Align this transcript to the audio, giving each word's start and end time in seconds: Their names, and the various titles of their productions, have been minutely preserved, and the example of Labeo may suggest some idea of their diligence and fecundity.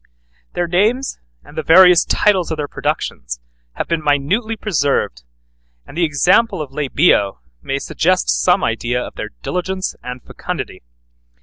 Their 0.53 0.67
names, 0.67 1.19
and 1.43 1.55
the 1.55 1.61
various 1.61 2.03
titles 2.05 2.49
of 2.49 2.57
their 2.57 2.67
productions, 2.67 3.39
have 3.73 3.87
been 3.87 4.03
minutely 4.03 4.55
preserved, 4.55 5.21
and 5.85 5.95
the 5.95 6.05
example 6.05 6.59
of 6.59 6.71
Labeo 6.71 7.37
may 7.61 7.77
suggest 7.77 8.27
some 8.27 8.63
idea 8.63 8.99
of 8.99 9.13
their 9.13 9.29
diligence 9.43 9.95
and 10.01 10.23
fecundity. 10.23 10.81